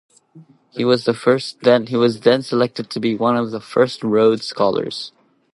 He 0.71 0.83
was 0.83 1.05
then 1.05 2.41
selected 2.41 2.89
to 2.89 2.99
be 2.99 3.13
one 3.15 3.37
of 3.37 3.51
the 3.51 3.61
first 3.61 4.01
Rhodes 4.03 4.47
Scholars. 4.47 5.11